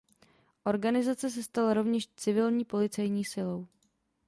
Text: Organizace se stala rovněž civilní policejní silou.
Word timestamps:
Organizace 0.63 1.29
se 1.29 1.43
stala 1.43 1.73
rovněž 1.73 2.07
civilní 2.15 2.65
policejní 2.65 3.25
silou. 3.25 3.67